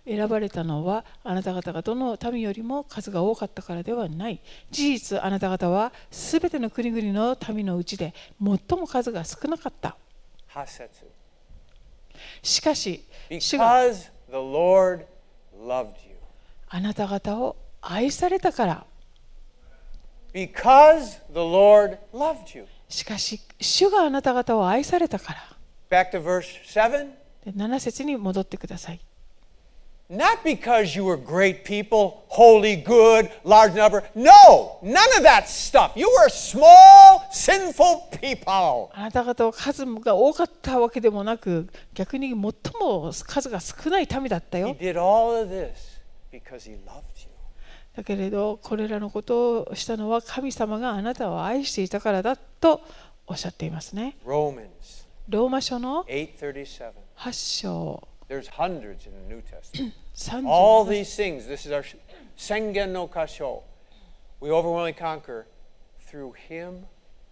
[0.08, 4.40] 選ばれたのはあなた方がどの民よりも数が多かったからではない
[4.70, 9.96] 事実あなた方はすべての国々の民のうちで最も数が少なかった
[10.54, 10.90] 8節
[12.44, 13.66] しかし主が.
[16.70, 18.86] あなた方を愛されたから.
[22.90, 25.40] しかし主があなた方を愛されたから
[25.90, 27.10] Back to verse 7.
[27.46, 29.00] で7節に戻ってください
[30.08, 34.04] Not because you were great people, holy, good, large number.
[34.14, 35.94] No, none of that stuff.
[35.96, 38.92] You were small, sinful people.
[38.94, 42.36] あなた方は数が多かったわけでもなく逆に最
[42.80, 45.74] も数が少ない民だった He よ did all of this
[46.32, 47.30] because he loved you.
[47.96, 52.82] だけれどこれらのことをしたのは神様があなたを愛していたからだと
[53.26, 54.66] おっしゃっていますね Romans
[55.30, 56.92] ローマ書の 8:37.
[57.18, 59.93] 8章 There's hundreds in the New Testament.
[60.15, 61.85] 30 All these things, this is our
[62.37, 63.63] Sengen no Kasho.
[64.41, 65.47] We overwhelmingly conquer
[66.07, 66.87] through him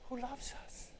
[0.08, 0.92] who loves us.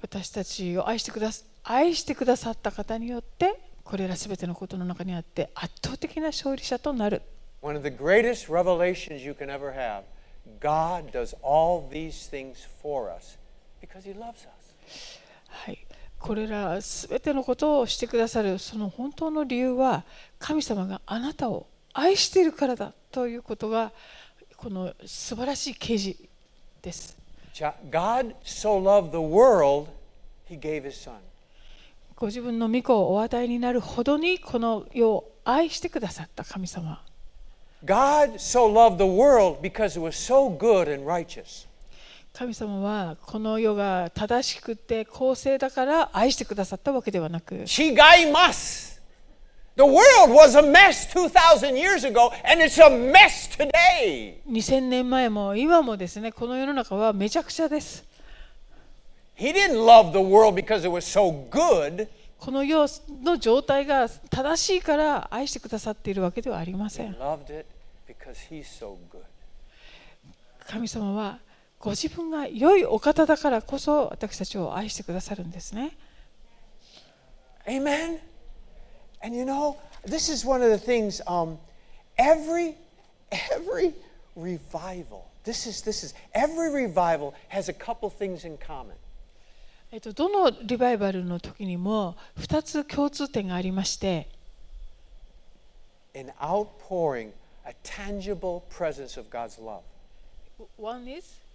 [0.00, 7.22] 私たちを愛してくださ愛してくださった方によってこれらすべてのことの中にあって圧倒的な勝利者となる
[7.60, 10.02] One of the greatest revelations you can ever have.
[10.58, 13.38] God does all these things for us
[13.80, 15.20] because he loves us.
[15.48, 15.85] はい、
[16.27, 20.03] これらすべてのことをしてくださるその本当の理由は
[20.37, 23.93] 神様があなたを愛しているからだということが
[24.57, 26.19] この素晴らしい啓示
[26.81, 27.17] です。
[27.89, 29.87] God so loved the world,
[30.49, 31.13] he gave his son.
[32.17, 37.01] ご自分の御子をお与えになるほどにこの世を愛してくださった神様。
[37.85, 41.65] God so loved the world because it was so good and righteous.
[42.37, 48.97] 神様はこの世が正しくて公正だから愛してくださったわけではなく Chigaimasu.
[49.75, 54.35] The world was a mess 2,000 years ago, and it's a mess today.
[54.47, 58.03] 2000年前も今もですねこの世の中はめちゃくちゃです
[59.35, 62.07] He didn't love the world because it was so good.
[62.39, 62.85] この世
[63.23, 67.15] の状態が正しいから愛してくださっているわけではありません.
[70.67, 71.39] 神様は
[71.79, 75.95] ご自分が良いお方だからこそ私たちを愛してくださるんですね
[77.67, 78.19] Amen.
[79.21, 81.21] And you know, this is one of the things.
[81.27, 81.57] Um,
[82.17, 82.75] every
[83.29, 83.93] every
[84.37, 85.25] revival.
[85.43, 88.95] This is this is every revival has a couple things in common.
[89.91, 94.29] えっと、どのリバイバルの時にも2つ共通点がありまして
[96.13, 97.31] An outpouring,
[97.65, 99.81] a tangible presence of God's love.
[100.77, 101.46] One is.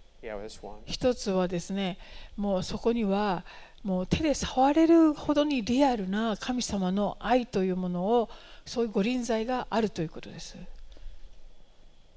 [0.85, 1.97] 一つはですね
[2.37, 3.43] もうそこには
[3.83, 8.29] もう手で触れるほどにリアルな神様の愛というものを
[8.65, 10.57] そういうご臨在があるということです。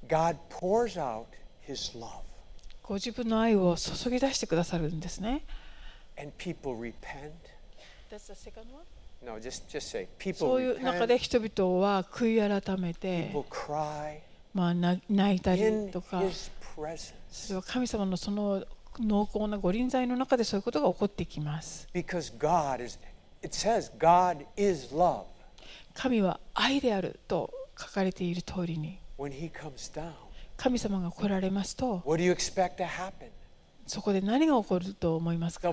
[0.07, 1.25] God pours out
[1.67, 2.07] His love,
[2.85, 5.43] ご自分の愛を注ぎ出してくださるんですね?
[9.25, 13.33] No, just just say そういう中で.人々は悔い改めて
[14.55, 16.51] まあな泣いたりとか His
[17.31, 18.65] それは神様のその
[18.99, 21.89] 濃厚なご臨在の中でそういうことが起こってきます。
[25.95, 28.99] 神は愛であると書かれている通りに。
[30.57, 32.03] 神様が来られますと
[33.87, 35.69] そこで何が起こると思いますか？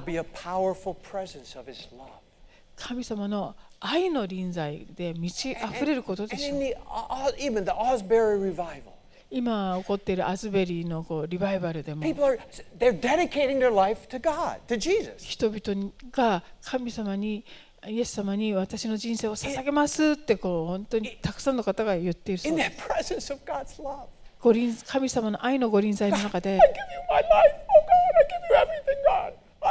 [2.75, 6.57] 神様の愛の臨在で満ち溢れることですょ。
[9.35, 12.03] 今起こっているアズベリーのこうリバイバルでも
[15.17, 17.43] 人々が神様に
[17.87, 22.63] イエス様に私の人生を捧げますってこう本当にたくさんの方が言っているそうで
[24.71, 24.85] す。
[24.85, 26.59] 神様の愛のご臨在臨在の中で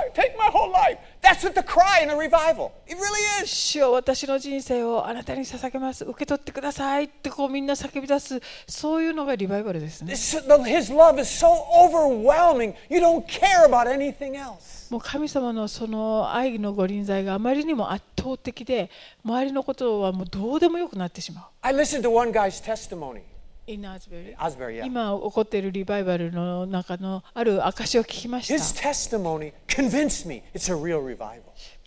[0.05, 0.99] I take my whole life.
[1.23, 2.73] That's what the cry in a revival.
[2.87, 3.49] It really is.
[3.49, 12.75] 主よ私の人生をあなたに捧げます受け取ってくださいってこうみんな叫び出すそういうのがリバイバルですね This- the- his love is so overwhelming.
[12.91, 14.91] You don't care about anything else.
[14.91, 18.91] もう神様のその愛のご臨在があまりにも圧倒的で
[19.25, 23.21] 周りのことはもうどうでもよくなってしまう I listened to one guy's testimony.
[24.87, 28.55] 今起こっているリバイバルの中のある証を聞きました。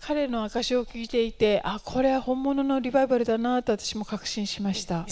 [0.00, 5.04] 彼の証を聞いていて、あ、これは本物のリバイバルだなと私も確信しました。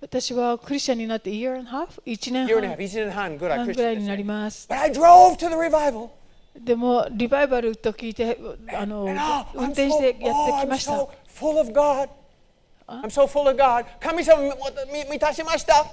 [0.00, 1.30] 私はクリスチャンになって
[2.06, 2.46] 1年半、
[3.66, 4.68] 1ぐらいになります。
[6.56, 8.36] でも、リバイバルと聞いて
[8.76, 9.04] あの、
[9.54, 10.92] 運転してやってきました。
[12.88, 13.84] I'm so full of God.
[14.00, 15.84] 神様み満たしました.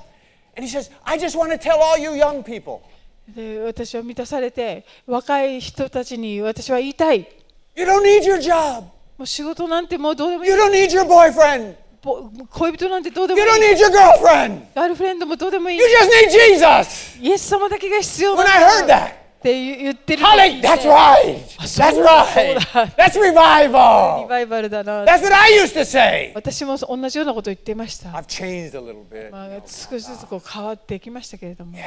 [0.58, 2.82] And he says, I just want to tell all you young people,
[3.28, 7.28] で私は満たされて若い人たちに私は言いたい
[7.76, 8.82] you don't need your job.
[9.18, 11.76] もう仕事なんてもうどうでもいい You don't need your boyfriend.
[12.02, 14.62] ぼ恋人なんてどうでも You い don't い need your girlfriend.
[14.76, 17.20] ガールフレンドもどうでもいい You just need Jesus.
[17.22, 19.12] イエス様だけが必要 When なん I heard だ that,
[19.46, 21.46] って言ってるのを聞 Holly, いて that's right.
[21.60, 22.58] That's right.
[22.98, 24.28] That's リ revival.
[24.28, 26.32] バイバルだな That's what I used to say.
[26.34, 29.32] 私も同じようなことを言っていました、I've changed a little bit.
[29.32, 31.78] まあ、少しずつこう変わってきましたけれども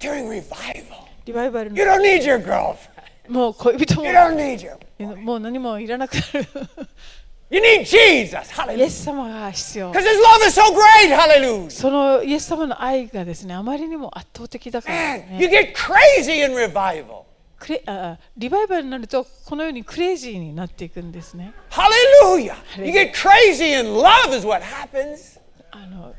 [0.00, 0.44] During revival,
[1.26, 2.76] リバイバル you の don't need your girlfriend.
[3.28, 5.16] もう恋人も You don't need your.
[5.16, 6.46] もう何もいらなくなる
[7.52, 7.60] You
[8.74, 9.92] イエス様が必要。
[11.70, 15.16] そのイエス様の愛がですね、あまりにも圧倒的だから、
[18.36, 21.52] リバイバルになると、このようにクレイジーになっていくんですね。
[21.68, 21.94] ハレ
[22.38, 22.56] ルヤ
[25.70, 26.14] あの,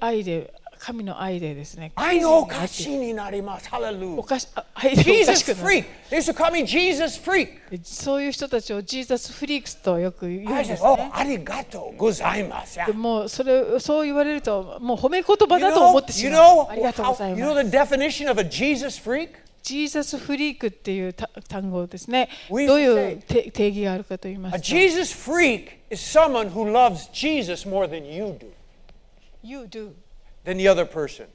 [0.00, 0.52] 愛で。
[0.80, 1.92] 神の愛でですね。
[1.94, 3.68] のおかしになります。
[3.68, 7.80] ハレー、ジーザスフリーク。
[7.84, 11.10] そういう人たちをジーザスフリークとよく言うんです、ね。
[11.12, 12.78] ありがとうございます。
[13.78, 16.32] そう言われると、褒め言葉だと思ってしまう。
[16.32, 17.40] You ありがとうございます。
[17.40, 19.28] You know the definition of a Jesus freak?
[19.62, 22.30] ジーザスフリークっていう単語ですね。
[22.48, 24.58] どういう定義があるかと言いますと。
[24.58, 28.46] A Jesus freak is someone who loves Jesus more than you do.
[29.42, 29.92] You do.
[30.43, 31.27] than the other person.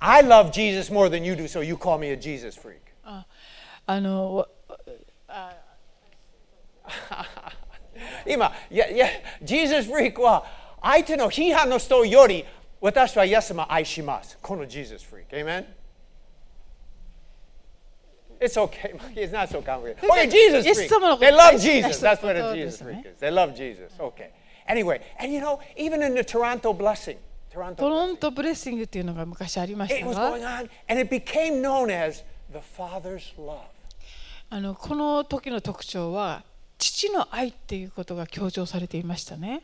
[0.00, 2.80] I love Jesus more than you do, so you call me a Jesus freak.
[3.86, 4.46] あの
[8.26, 9.08] 今、いやいや、
[9.42, 10.44] Jesus freak は
[10.82, 12.44] 相手の批判の人より
[12.80, 14.38] 私はイエス様を愛します。
[14.40, 15.64] この Jesus freak。Amen?
[18.40, 18.94] It's okay.
[19.14, 20.00] It's not so complicated.
[20.02, 20.88] Okay, Jesus イエス freaks.
[20.88, 21.98] 様のこと They 大 love 好きな Jesus.
[21.98, 23.24] 人 That's what の a ことで Jesus すね freak is.
[23.24, 23.92] They love Jesus.
[23.98, 24.30] Okay.
[24.66, 27.18] Anyway, and you know, even in the Toronto blessing,
[27.75, 30.11] トロントブレッシングっていうのが昔ありましたが。
[34.51, 36.43] あのこの時の特徴は
[36.77, 39.61] 父の愛っていうことが強調されていましたね。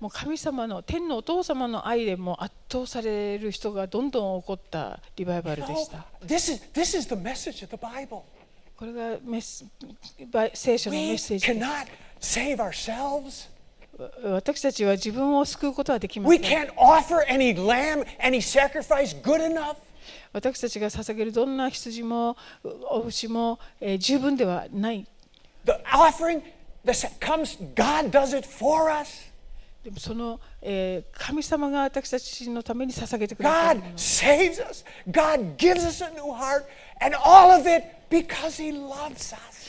[0.00, 6.06] もう神様の天のお父様の愛でも圧倒される人がどんどん起こったリバイバルでした。
[8.78, 11.54] これがメ聖書のメッセージで
[13.32, 13.50] す。
[14.22, 16.40] 私たちは自分を救うことはできません。
[20.32, 22.36] 私たちが捧げるどんな羊も
[22.88, 25.04] お牛も、え、十分ではない。
[25.64, 26.40] The offering
[27.18, 29.26] comes, God does it for us.
[29.82, 30.38] でもその、
[31.12, 33.54] 神様が私たちのために捧げてくれる。
[33.54, 34.84] God saves us!
[35.10, 36.64] God gives us a new heart!
[37.01, 39.63] And all of it because He loves us.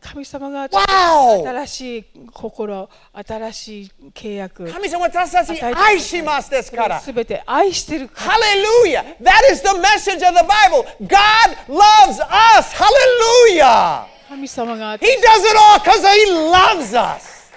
[0.00, 1.42] 神様が Wow!
[1.46, 7.00] 新しい心新しい契約神様私たち愛しますですから。
[7.00, 9.16] すべて愛してるから Hallelujah.
[9.22, 10.86] That is the message of the Bible.
[11.06, 12.18] God loves
[12.58, 12.72] us.
[12.74, 14.06] Hallelujah.
[14.28, 17.50] 神様が He does it all because He loves us.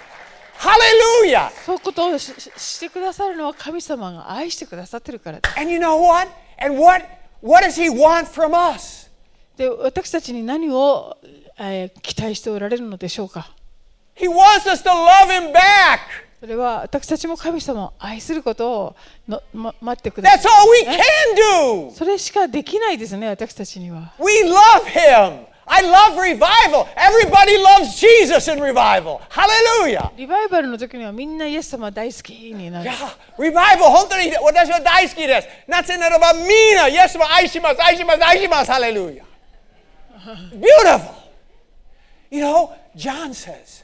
[0.58, 1.50] Hallelujah.
[1.64, 6.28] そういうことをしししてくださるのは神様が愛してくださってるからです And you know what?
[6.58, 7.04] And what,
[7.42, 8.97] what does He want from us?
[9.59, 11.17] で私たちに何を、
[11.59, 13.51] えー期待しておられるのでしょうか
[14.15, 15.99] ？He wants us to love Him back.
[16.39, 18.95] それは私たちも神様を愛することを
[19.27, 21.91] の、ま、待ってくだ That's さ all we い、can do.
[21.91, 25.45] それしかできないですね私たちには We love Him.
[25.65, 26.87] I love revival.
[26.95, 29.19] Everybody loves Jesus in revival.
[29.29, 30.09] Hallelujah.
[30.15, 32.95] リバイバルの時にはみんなイエス様大好きになる Yeah,
[33.37, 35.47] revival 本当に私は大好きです。
[35.67, 36.45] なぜならばみん
[36.77, 38.71] なイエスを愛します、愛します、愛します。
[38.71, 39.28] Hallelujah.
[40.51, 41.15] Beautiful.
[42.29, 43.83] You know, John says,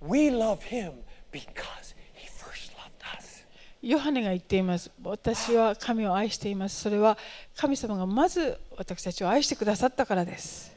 [0.00, 0.92] we love him
[1.30, 3.44] because he first loved us.
[3.82, 7.18] ヨハネが言っています私は神を愛していますそれは
[7.56, 10.72] 神様がまず私たちを愛してくださったからです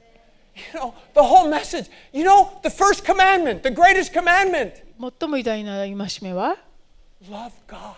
[0.73, 1.89] You know, the whole message.
[2.13, 4.71] You know, the first commandment, the greatest commandment.
[5.19, 6.55] 最も偉大な戒めは
[7.29, 7.93] Love God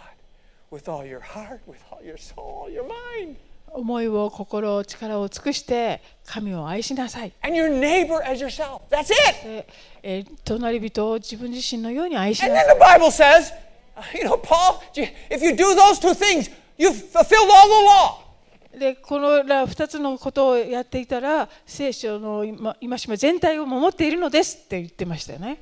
[0.71, 3.35] with all your heart, with all your soul, your mind.
[3.73, 8.81] 思いを心を力を尽くして神を愛しなさい And your neighbor as yourself.
[8.89, 9.43] That's it.
[9.47, 9.67] で、
[10.03, 13.53] えー隣人を自分自身のように愛し And な then さい the Bible says,
[13.95, 14.79] uh, you know, Paul,
[15.29, 18.79] if you do those two things, you've fulfilled all the law.
[18.79, 25.57] でこのら2つのことをやっていたら聖書の今戒め全体を守っているのですって言ってましたよね.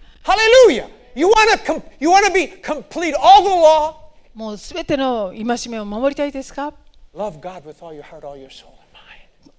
[1.15, 3.95] You want to com- you want to be complete all the law?
[4.33, 6.73] もうすべての戒めを守りたいですか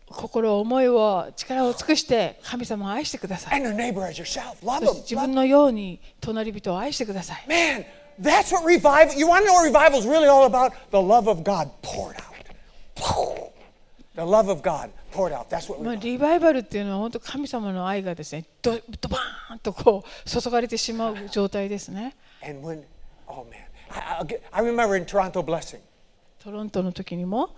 [0.08, 3.60] 心思いを力を尽くして神様を愛してください.
[5.02, 7.84] 自分のように隣人を愛してください Man,
[8.20, 9.18] that's what revival.
[9.18, 10.72] You want to know what revival is really all about?
[10.92, 12.36] The love of God poured out.
[14.14, 15.48] The love of God poured out.
[15.50, 16.00] That's what まあ、revival.
[16.04, 22.14] リバイバルっていうのは本当神様の愛がですねドドバーンとこう注がれてしまう状態ですね
[22.46, 22.84] And when,
[23.26, 23.56] oh man,
[23.90, 25.80] I, I'll get, I remember in Toronto Blessing,
[26.46, 27.50] トロントの時にも。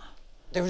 [0.51, 0.69] トロン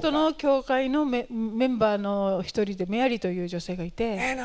[0.00, 4.36] ト,の教会のメ,ンバーの一人でメアリーという女性がいて。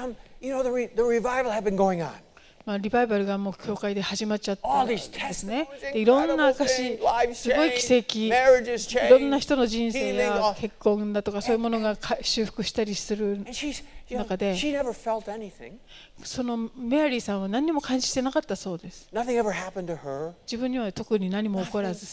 [2.66, 5.70] まあ、リバイバルがもう教会で始まっちゃったんですね。
[5.94, 6.98] でいろんな証
[7.34, 8.32] すごい奇跡、い
[9.10, 13.46] ろんな人の人生や結婚だとかそういうものが修復したりする。
[14.18, 14.56] 中で、
[16.24, 19.08] そのメアリーさんは何も感じてなかったそうです。
[19.14, 22.06] 自分には特に何も起こらず。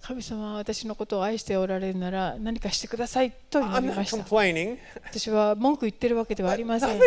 [0.00, 4.16] 神様は私のことを愛しておられるなら何かしてくださいと言いました。
[5.10, 6.98] 私は文句言ってるわけではありません。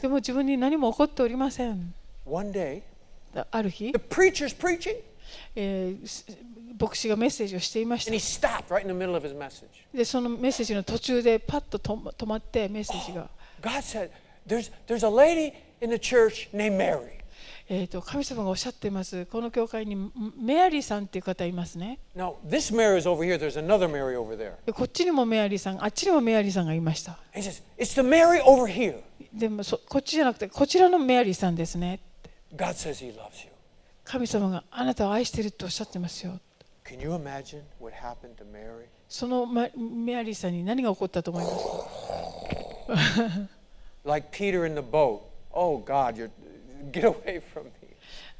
[0.00, 1.94] でも自分に何も起こっておりません。
[3.50, 3.92] ある日、
[6.78, 8.10] 牧師がメッセージをしていました。
[9.92, 13.28] で、そのメッセージの途中でパッと止まってメッセージが。
[17.68, 19.26] えっと、神様がおっしゃってます。
[19.26, 19.96] この教会に
[20.38, 21.98] メアリーさんっいう方いますね。
[24.72, 27.18] こっちにもメアリーさん、あっちにもメアリーさんがいました。
[29.32, 32.00] でもそ、こっちじゃなくて、こちらのメアリーさんですね。
[34.04, 36.38] 神様があなたを愛しているとおっしゃってますよ。
[36.88, 38.86] Can you imagine what happened to Mary?
[39.08, 43.48] そのまメアリーさんに何が起こったと思いますか
[44.04, 45.22] like Peter in the boat.
[45.52, 46.30] Oh God, you're
[46.92, 47.70] get away from me.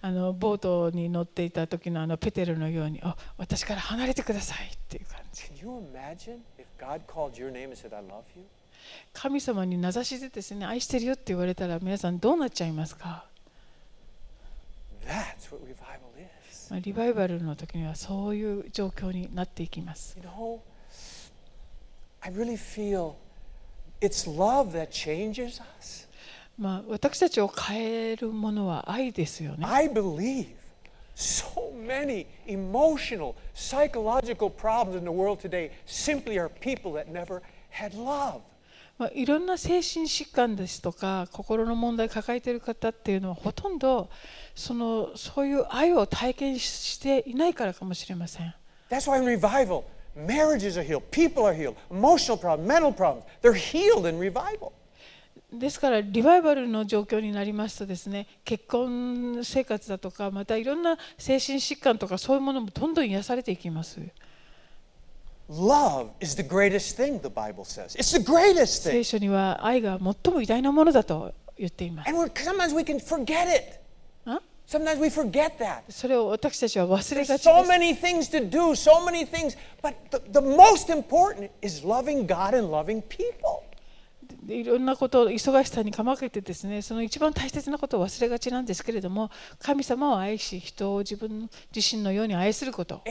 [0.02, 8.44] あのボートに乗っていた時のあのペテルのようにあ私から離れてくださいっていう感じ Can you imagine if God called your name and said, I love you?
[9.12, 13.24] 神様に名指しでですね愛してるよって言われたら皆さんどうなっちゃいますか、
[15.04, 16.05] That's what revival.
[16.70, 20.60] まあ、リバイバルの時にはそういう状況になっていきます You know,
[22.20, 23.14] I really feel
[24.00, 26.06] it's love that changes us.
[26.58, 29.66] まあ、私たちを変えるものは愛ですよね。
[29.66, 30.46] I believe
[31.14, 37.94] so many emotional, psychological problems in the world today simply are people that never had
[37.94, 38.40] love.
[38.98, 44.08] まあ、いろんな精神疾患ですとか心の問題を抱えている方っていうのはほとんど
[44.54, 48.54] そのそういう愛を体験していないからかもしれません。
[48.88, 49.84] That's why in revival,
[50.16, 54.72] marriages are healed, people are healed, emotional problems, mental problems, they're healed in revival.
[55.52, 64.00] ですからリバイバルの状況になりますとですね結婚生活だとかまたいろんな精神疾患とかそういうものもどんどん癒されていきます。
[65.49, 67.95] Love is the greatest thing, the Bible says.
[67.97, 69.03] It's the greatest 聖 thing.
[69.03, 72.09] 書には愛が最も偉大なものだと言っています。
[72.09, 73.79] And we're, sometimes we can forget it.
[74.25, 75.81] あ Sometimes we forget that.
[75.89, 77.69] それを私たちは忘れ There's がち so です。
[77.71, 79.57] many things to do, so many things.
[79.83, 83.63] But the, the most important is loving God and loving people.
[84.46, 93.02] でいろんなことを忙しさにかまけてですねその一番大切なことを忘れがちなんですけれども神様を愛し人を自分自身のように愛すること?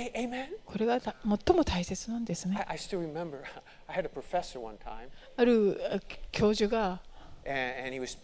[0.65, 1.13] これがた
[1.45, 2.55] 最も大切なんですね
[5.35, 5.99] あるあ
[6.31, 7.01] 教授が
[7.45, 8.17] and, and he was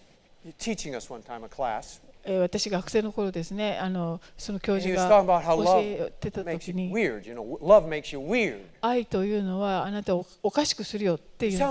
[0.58, 2.02] teaching us one time a class.
[2.24, 5.24] 私が学生の頃ですね、あのその教授が
[5.56, 6.94] 教えてた時に
[8.82, 11.64] 愛というのはあなたをおかしくするよっていうです。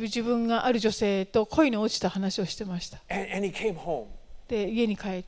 [0.00, 2.98] 自分がある女性と恋に落ちた話をしてました。
[4.48, 5.26] で、家に帰って、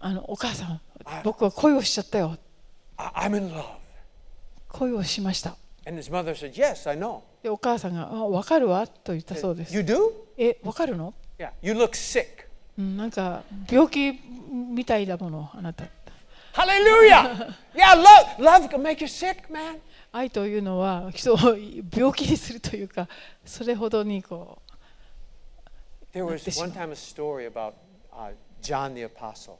[0.00, 0.80] あのお母さん、
[1.24, 2.36] 僕は恋をしちゃったよ。
[4.68, 5.56] 恋をしました。
[5.88, 7.22] And his mother said, Yes, I know.
[7.42, 10.12] でお母さんが「あ分かるわ」と言ったそうです You do?
[10.36, 11.52] え分かるの、Yeah.
[11.62, 12.26] You look sick.
[12.76, 14.12] うん、なんか病気
[14.50, 15.84] みたいだものあなた
[16.52, 17.54] Hallelujah.
[17.74, 19.78] yeah, love, love can make you sick, man.
[20.12, 21.38] 愛というのは人を
[21.96, 23.08] 病気にするというか
[23.46, 24.60] それほどにこ
[26.12, 27.74] There was one time a story about
[28.12, 29.52] uh, John the Apostle.
[29.52, 29.56] う、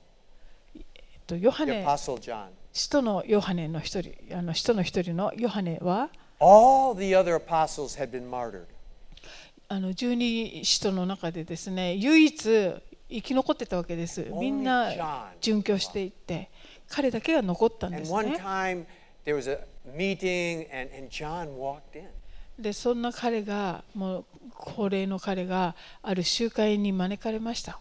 [0.75, 0.83] えっ
[1.27, 2.49] と、ヨハ The ネ Apostle John.
[2.79, 6.97] 使徒のヨハネの一人、あの使徒の一人のヨハネは、All
[9.67, 12.41] あの十二使徒の中でですね、唯一
[13.11, 14.29] 生き残ってたわけです。
[14.31, 14.93] みんな
[15.41, 16.51] 殉教していって、
[16.89, 18.13] 彼だけが残ったんです。
[22.61, 24.25] で、そんな彼が、もう
[24.55, 27.81] 高齢の彼がある集会に招かれました。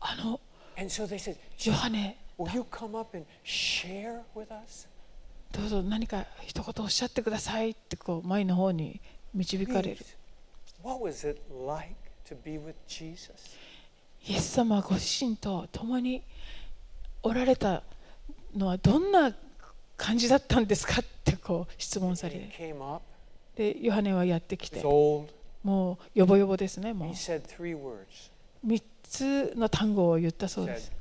[0.00, 0.38] あの。
[1.64, 2.16] ヨハネ、
[5.52, 9.00] どうぞ何か一言おっしゃってくださいってこう前の方に
[9.32, 9.98] 導かれる。
[14.26, 16.22] イエス様はご自身と共に
[17.22, 17.82] おられた
[18.56, 19.32] のはどんな
[19.96, 22.34] 感じだったんですかってこう質問され
[23.54, 24.80] で、ヨハネはやってきて、
[25.62, 27.14] もうよぼよぼですね、もう。
[28.64, 30.92] 3つの単語を言ったそうです。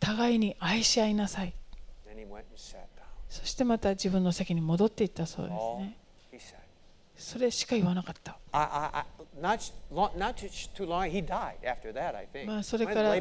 [0.00, 1.54] 互いに愛し合いなさい。
[3.28, 5.96] そしてまた自分の席に戻っていったそうですね。
[7.16, 8.36] それしか言わなかった。
[12.46, 13.14] まあそれから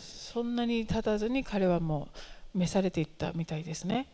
[0.00, 2.08] そんなに経たずに彼はも
[2.54, 4.06] う召されていったみたいですね。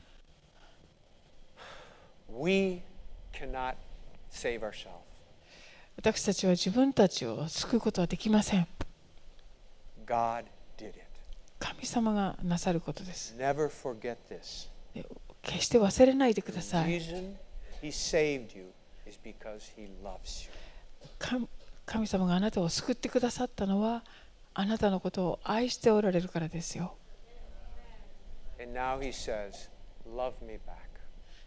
[5.97, 8.66] 私たちは自分たちを救うことはできません.
[11.59, 13.34] 神様がなさることです
[15.43, 17.01] 決して忘れないでください.
[21.18, 21.49] 神
[21.84, 24.05] 神様があなたを救ってくださったのは
[24.55, 26.95] あなたのことを愛しておられるからですよ.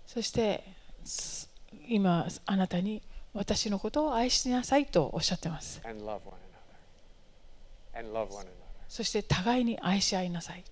[0.05, 0.63] そして
[1.03, 1.49] す
[1.87, 3.01] 今あなたに
[3.35, 5.81] 私のことを愛しなさいとおっしゃってます。
[8.87, 10.63] そして互いに愛し合いなさい。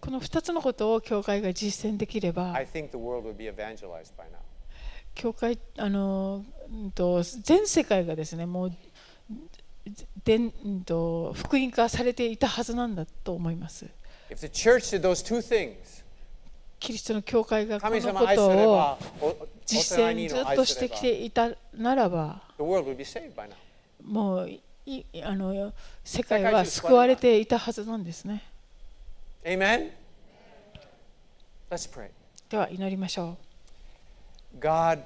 [0.00, 2.52] この2つのことを教会が実践できれば、
[5.14, 6.44] 教会あの
[7.42, 8.72] 全世界がですね、もう
[11.34, 13.86] 福音化されていたはずなんだと思います。
[16.80, 18.98] キリストの教会がこのことを
[19.66, 22.42] 実践ずっとしてきていたならば.
[24.04, 25.72] もういいあの
[26.04, 28.42] 世界は救われていたはずなんですね。
[29.44, 29.90] Amen?
[31.70, 32.08] Let's pray.
[32.48, 33.36] では祈りましょ
[34.54, 34.58] う。
[34.58, 35.02] God,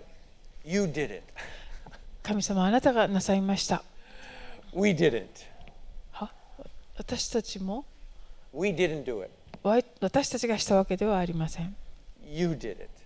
[0.64, 1.22] you did it.
[2.22, 3.82] 神様あなたがなさいました。
[4.72, 5.26] We didn't.
[6.12, 6.30] は？
[6.96, 7.84] 私たちも
[8.54, 9.30] ？We didn't do it.
[9.64, 11.76] 私たちがしたわけではありません。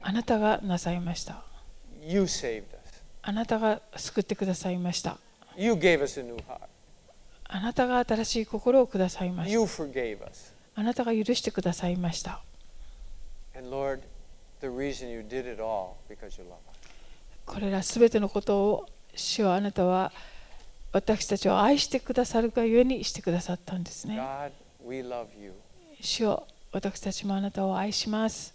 [0.00, 1.42] あなたがなさいました。
[3.22, 5.18] あなたが救ってくださいました。
[7.48, 9.58] あなたが新しい心をくださいました。
[10.74, 12.40] あなたが許してくださいました。
[17.44, 20.12] これらすべてのことを主はあなたは
[20.92, 24.18] 私たちを愛してくださるがゆえにしてくださったんですね。
[26.00, 28.54] 主よ私たちもあなたを愛します。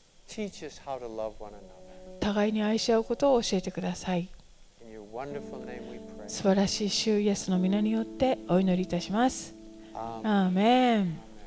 [2.20, 4.28] 互いに愛し合うことを教えてください。
[6.28, 9.54] 素晴らしい主イエスの皆によってお祈りいたします。
[9.94, 11.20] アーメン,アーメン